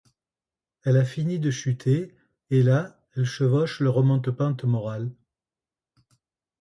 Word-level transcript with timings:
Elle 0.81 0.97
a 0.97 1.05
fini 1.05 1.37
de 1.37 1.51
chuter 1.51 2.15
et 2.49 2.63
là 2.63 2.99
elle 3.15 3.23
chevauche 3.23 3.81
le 3.81 3.91
remonte-pente 3.91 4.63
moral. 4.63 5.11